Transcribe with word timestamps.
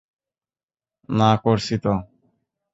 না, 1.09 1.29
করছি 1.43 1.75
তো! 1.83 1.93